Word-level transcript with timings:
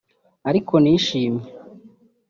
Ariko 0.49 0.73
nishimye 0.83 1.47